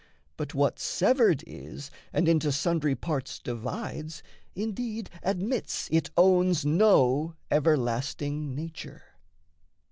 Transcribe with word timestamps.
But 0.35 0.55
what 0.55 0.79
severed 0.79 1.43
is 1.45 1.91
And 2.11 2.27
into 2.27 2.51
sundry 2.51 2.95
parts 2.95 3.37
divides, 3.37 4.23
indeed 4.55 5.11
Admits 5.21 5.87
it 5.91 6.09
owns 6.17 6.65
no 6.65 7.35
everlasting 7.51 8.55
nature. 8.55 9.03